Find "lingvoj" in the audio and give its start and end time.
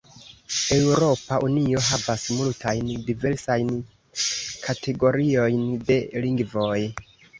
6.25-6.79